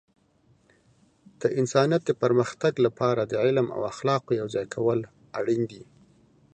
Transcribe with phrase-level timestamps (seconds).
[1.41, 4.99] د انسانیت د پرمختګ لپاره د علم او اخلاقو یوځای کول
[5.39, 5.83] اړین دي.